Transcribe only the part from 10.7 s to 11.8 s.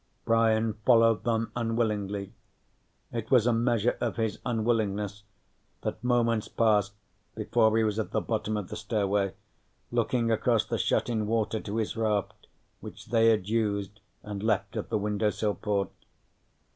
shut in water to